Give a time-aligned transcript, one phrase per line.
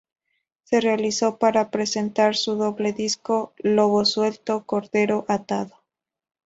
[0.63, 5.77] Se realizó para presentar su doble disco Lobo suelto, Cordero atado.